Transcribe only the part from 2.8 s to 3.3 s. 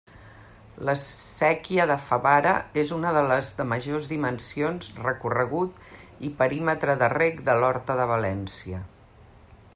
és una de